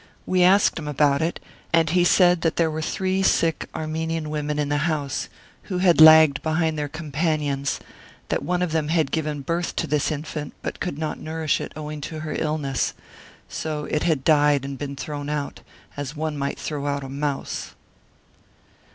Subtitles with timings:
[0.25, 1.39] We asked him about it,
[1.71, 5.29] and he said that there were three sick Armenian women in the house,
[5.65, 7.79] who had lagged be hind their companions,
[8.29, 10.97] that one of them had given 20 Martyred Armenia birth to this infant, but could
[10.97, 12.95] not nourish it, owing to her illness.
[13.47, 15.59] So it had died and been thrown out,
[15.95, 17.75] as one might throw out a mouse.